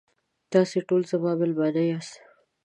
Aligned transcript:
تاسې 0.51 0.77
ټول 0.87 1.01
زما 1.11 1.31
میلمانه 1.39 1.83
یاست. 1.89 2.13